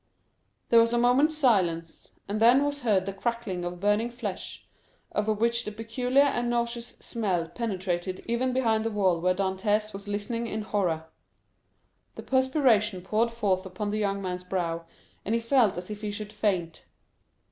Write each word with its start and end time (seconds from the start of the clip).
There 0.69 0.79
was 0.79 0.93
a 0.93 0.97
moment's 0.97 1.37
silence, 1.37 2.07
and 2.27 2.39
then 2.39 2.65
was 2.65 2.79
heard 2.79 3.05
the 3.05 3.13
crackling 3.13 3.63
of 3.63 3.79
burning 3.79 4.09
flesh, 4.09 4.67
of 5.11 5.27
which 5.39 5.63
the 5.63 5.71
peculiar 5.71 6.23
and 6.23 6.49
nauseous 6.49 6.97
smell 6.99 7.47
penetrated 7.47 8.23
even 8.25 8.51
behind 8.51 8.83
the 8.83 8.89
wall 8.89 9.21
where 9.21 9.35
Dantès 9.35 9.93
was 9.93 10.07
listening 10.07 10.47
in 10.47 10.63
horror. 10.63 11.05
The 12.15 12.23
perspiration 12.23 13.01
poured 13.03 13.31
forth 13.31 13.63
upon 13.63 13.91
the 13.91 13.99
young 13.99 14.23
man's 14.23 14.43
brow, 14.43 14.85
and 15.23 15.35
he 15.35 15.39
felt 15.39 15.77
as 15.77 15.91
if 15.91 16.01
he 16.01 16.09
should 16.09 16.33
faint. 16.33 16.83